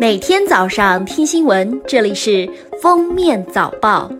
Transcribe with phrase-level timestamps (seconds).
[0.00, 2.30] 每天早上听新闻，这里是
[2.80, 4.10] 《封面早报》。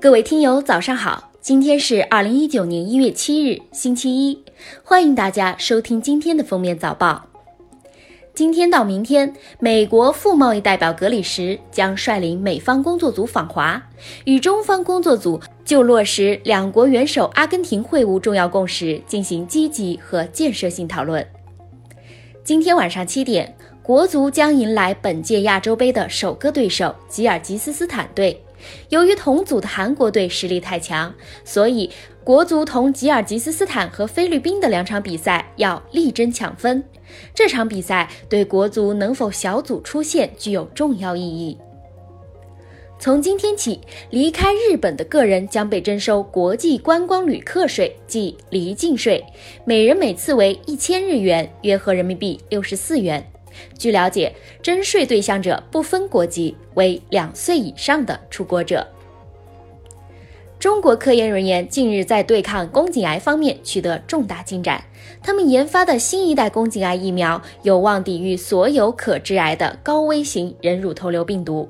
[0.00, 1.32] 各位听友，早上好！
[1.40, 4.40] 今天是二零一九年一月七日，星期一，
[4.84, 7.26] 欢迎大家收听今天的《封面早报》。
[8.34, 13.82] 今天到明天，美国副贸易代表格里什将率领美方工作组访华，
[14.26, 21.26] 与中方工作组就落实两国元首阿根廷会晤重要共识进行积极和建设性讨论。
[22.44, 28.40] 今天晚上七点，国足将迎来本届亚洲杯的首个对手吉尔吉斯斯坦队。
[28.90, 31.12] 由于同组的韩国队实力太强，
[31.44, 31.90] 所以
[32.22, 36.84] 国足同吉尔吉斯斯坦和菲律宾的两场比赛要力争抢分。
[37.34, 41.58] 这场比赛对国足能否小组出线具有重要意义。
[43.00, 49.24] 从今天起，离开日本的个人将被征收国际观光旅客税，即离境税，
[49.64, 53.31] 每人每次为一千日元，约合人民币六十四元。
[53.78, 58.86] 据了解，征税对象者不分国籍，为两岁以上的出国者。
[60.58, 64.84] 中国科研人员近日在对抗宫颈癌方面取得重大进展，
[65.20, 71.68] 他们研发的新一代宫颈癌疫苗有望抵御所有可致癌的高危型人乳头瘤病毒。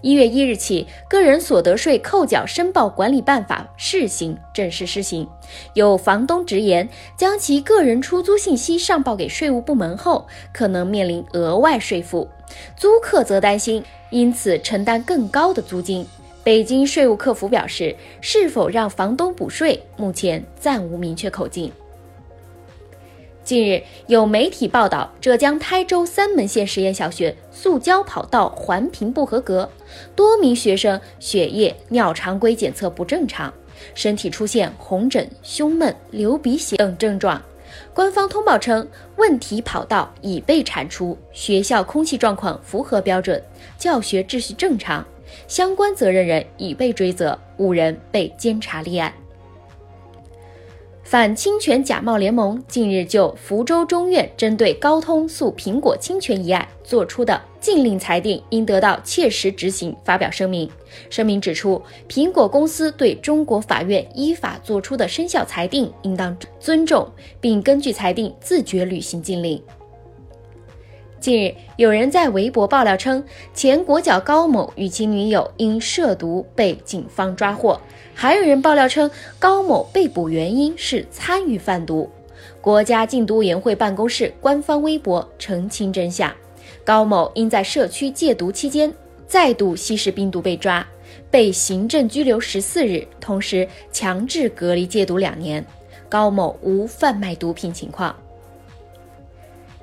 [0.00, 5.28] 一月一日起，个人所得税扣缴申报管理办法试行正式施行。
[5.74, 12.28] 有房东直言，将其个人出租信息上报给税务部门后，可能面临额外税负；
[12.76, 16.06] 租客则担心因此承担更高的租金。
[16.44, 21.72] 北京税务客服表示，是否让房东补税，目前暂无明确口径。
[23.48, 29.70] 近日，有媒体报道，浙江台州三门县实验小学塑胶跑道环评不合格，
[30.14, 33.50] 多名学生血液、尿常规检测不正常，
[33.94, 37.40] 身体出现红疹、胸闷、流鼻血等症状。
[37.94, 43.42] 官方通报称，问题跑道已被铲除，学校空气状况符合标准，
[43.78, 45.02] 教学秩序正常，
[45.46, 49.10] 相关责任人已被追责，五人被监察立案。
[51.10, 60.70] 反侵权假冒联盟近日就福州中院针对高通诉苹果侵权一案作出的禁令裁定应得到切实执行发表声明。
[61.08, 61.80] 声明指出，
[62.10, 67.10] 苹果公司对中国法院依法作出的生效裁定应当尊重，
[67.40, 69.58] 并根据裁定自觉履行禁令。
[71.20, 77.80] 近日，有人在微博爆料称，前国脚高某与其女友因涉毒被警方抓获。
[78.14, 82.08] 还有人爆料称，高某被捕原因是参与贩毒。
[82.60, 86.32] 国家禁毒委员会办公室官方微博澄清真相：
[86.84, 88.92] 高某因在社区戒毒期间
[89.26, 90.86] 再度吸食冰毒被抓，
[91.32, 95.64] 被行政拘留十四日，同时强制隔离戒毒两年。
[96.08, 98.14] 高某无贩卖毒品情况。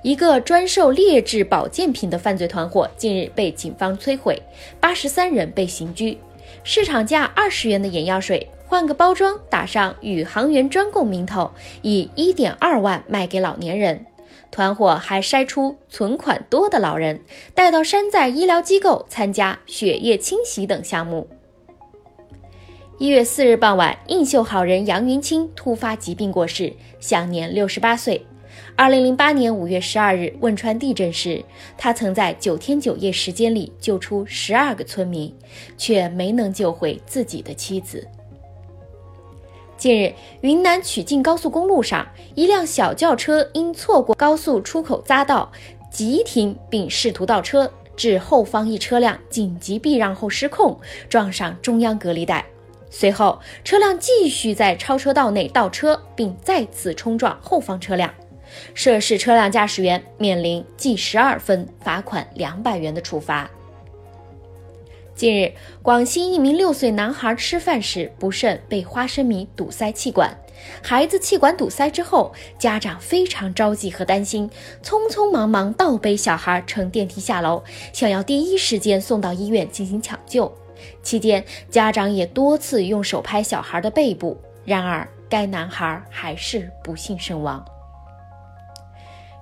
[0.05, 4.39] 一个专售劣质保健品的犯罪团伙近日被警方摧毁，
[4.79, 6.15] 八十三人被刑拘。
[6.63, 11.49] 市场价二十元的眼药水，换个包装，打上宇航员专供名头，
[11.81, 14.05] 以一点二万卖给老年人。
[14.51, 17.21] 团伙还筛出存款多的老人，
[17.55, 21.27] 带到山寨医疗机构参加血液清洗等项目。
[22.99, 28.23] 一月四日傍晚，映秀好人杨云清突发疾病过世，享年六十八岁。
[28.75, 31.43] 二零零八年五月十二日汶川地震时，
[31.77, 35.33] 他曾在九天九夜时间里救出十二个村民，
[35.77, 38.07] 却没能救回自己的妻子。
[39.77, 45.51] 近日，云南曲靖高速公路上，一辆小轿车因错过高速出口匝道，
[45.91, 50.79] 急停并试图倒车，致后方一车辆紧急避让后失控，
[51.09, 52.45] 撞上中央隔离带。
[52.89, 58.13] 随后，车辆继续在超车道内倒车，并再次冲撞后方车辆。
[58.73, 63.49] 涉事车辆驾驶员面临记十二分、罚款两百元的处罚。
[65.15, 70.37] 近日，广西一名六岁男孩吃饭时不慎被花生米堵塞气管，
[70.83, 74.49] 孩子气管堵塞之后，家长非常着急和担心，
[74.83, 77.63] 匆匆忙忙倒背小孩乘电梯下楼，
[77.93, 80.53] 想要第一时间送到医院进行抢救。
[81.01, 87.65] 期间，家长也多次用手拍小孩的背部，然而该男孩还是不幸身亡。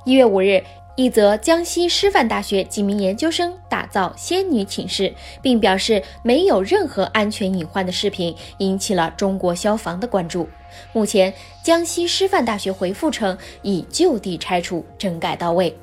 [0.05, 0.61] 一月五日，
[0.97, 10.49] 一则江西师范大学几名研究生打造仙女寝室，并表示没有任何安全隐患的视频，引起了中国消防的关注。
[10.91, 11.33] 目前，
[11.63, 15.73] 江西师范大学回复称已就地拆除，整改到位。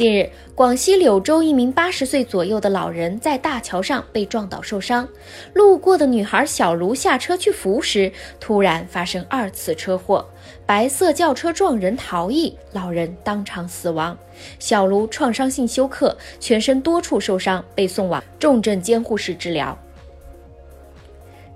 [0.00, 5.06] 近日，广西柳州一名八十岁左右的老人在大桥上被撞倒受伤，
[5.52, 8.10] 路过的女孩小卢下车去扶时，
[8.40, 10.26] 突然发生二次车祸，
[10.64, 14.16] 白色轿车撞人逃逸，老人当场死亡。
[14.58, 19.78] 小卢创伤性休克，全身多处受伤，被送往重症监护室治疗。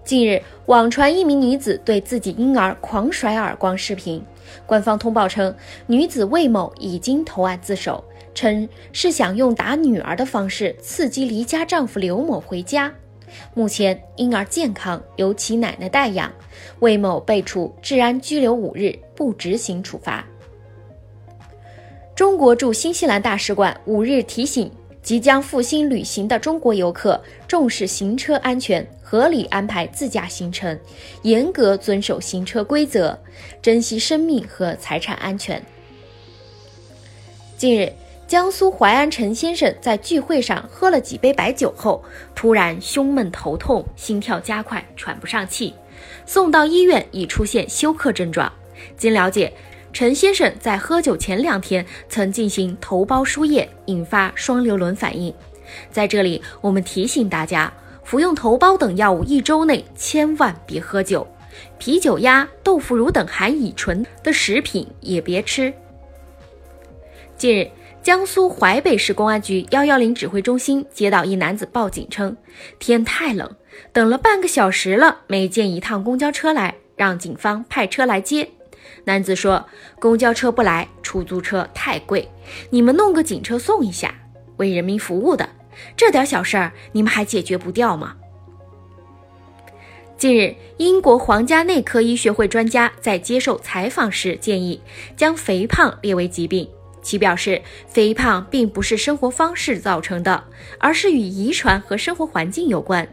[0.05, 4.23] 近日，网传一名女子对自己婴儿狂甩耳光视频，
[4.67, 5.55] 官方通报称，
[5.87, 8.05] 女子魏某已经投案自首。
[8.35, 12.93] 称是想用打女儿的方式刺激离家丈夫刘某回家。
[13.55, 16.31] 目前婴儿健康，由其奶奶代养。
[16.81, 20.27] 魏某被处治安拘留五日，不执行处罚。
[22.15, 24.71] 中国驻新西兰大使馆五日提醒
[25.01, 30.77] 即将赴新旅行的中国游客，重视行车安全，合理安排自驾行程，
[31.23, 33.17] 严格遵守行车规则，
[33.63, 35.65] 珍惜生命和财产安全。
[37.57, 37.93] 近日。
[38.27, 42.03] 江苏淮安陈先生在聚会上喝了几杯白酒后，
[42.35, 45.75] 突然胸闷头痛，心跳加快，喘不上气，
[46.27, 48.51] 送到医院已出现休克症状。
[48.97, 49.53] 经了解，
[49.93, 55.33] 陈先生在喝酒前两天曾进行头孢输液，引发双硫仑反应。
[55.93, 57.73] 在这里，我们提醒大家，
[58.05, 61.27] 服用头孢等药物一周内千万别喝酒，
[61.79, 65.73] 啤酒鸭、豆腐乳等含乙醇的食品也别吃。
[67.37, 67.69] 近日。
[68.05, 72.37] 江苏淮北市公安局幺幺零指挥中心接到一男子报警称，
[72.79, 73.51] 天太冷，
[73.95, 78.47] 等了半个小时了，没见一趟公交车来，让警方派车来接。
[79.05, 79.65] 男子说，
[79.99, 82.29] 公交车不来，出租车太贵，
[82.69, 84.15] 你们弄个警车送一下，
[84.59, 85.49] 为人民服务的，
[85.97, 88.17] 这点小事儿你们还解决不掉吗？
[90.17, 94.81] 近日，英国皇家内科医学会专家在接受采访时建议，
[95.17, 96.69] 将肥胖列为疾病。
[97.03, 100.45] 其表示，肥胖并不是生活方式造成的，
[100.79, 103.07] 而是与遗传和生活环境有关。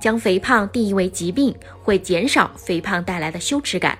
[0.00, 3.98] 将肥胖定义为疾病，会减少肥胖带来的羞耻感。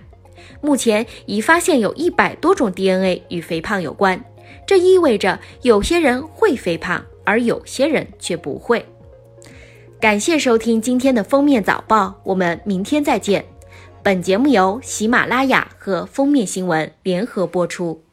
[0.62, 4.24] 目前已发现有一百多种 DNA 与肥胖有关，
[4.66, 8.84] 这意味着有些人会肥胖，而有些人却不会。
[10.00, 13.44] 感谢收听今天的封面早报，我们明天再见。
[14.02, 18.04] 本节目由喜马拉雅和封面新闻联合播出。